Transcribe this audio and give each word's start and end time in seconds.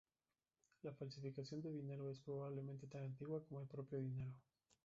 La 0.81 0.95
falsificación 0.95 1.61
de 1.61 1.69
dinero 1.71 2.09
es 2.09 2.19
probablemente 2.19 2.87
tan 2.87 3.03
antigua 3.03 3.43
como 3.45 3.61
el 3.61 3.67
propio 3.67 3.99
dinero. 3.99 4.33